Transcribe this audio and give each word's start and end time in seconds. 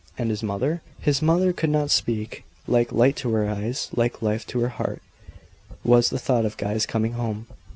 "And 0.17 0.31
his 0.31 0.41
mother?" 0.41 0.81
His 0.99 1.21
mother 1.21 1.53
could 1.53 1.69
not 1.69 1.91
speak. 1.91 2.43
Like 2.65 2.91
light 2.91 3.15
to 3.17 3.31
her 3.33 3.47
eyes, 3.47 3.89
like 3.95 4.23
life 4.23 4.47
to 4.47 4.59
her 4.61 4.69
heart, 4.69 4.99
was 5.83 6.09
the 6.09 6.17
thought 6.17 6.43
of 6.43 6.57
Guy's 6.57 6.87
coming 6.87 7.11
home. 7.13 7.45